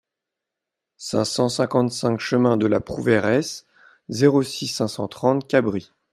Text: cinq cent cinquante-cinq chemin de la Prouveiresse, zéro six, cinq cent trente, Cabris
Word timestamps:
cinq 0.97 1.25
cent 1.25 1.47
cinquante-cinq 1.47 2.19
chemin 2.19 2.57
de 2.57 2.65
la 2.65 2.79
Prouveiresse, 2.81 3.67
zéro 4.09 4.41
six, 4.41 4.67
cinq 4.67 4.87
cent 4.87 5.07
trente, 5.07 5.47
Cabris 5.47 5.91